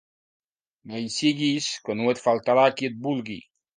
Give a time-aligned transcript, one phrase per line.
[0.93, 3.39] Vell siguis, que no et faltarà qui et vulgui.